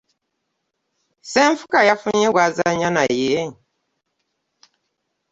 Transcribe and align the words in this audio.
Ssenfuka 1.23 1.79
yafunye 1.89 2.27
gw'azannya 2.33 2.89
naye? 2.95 3.35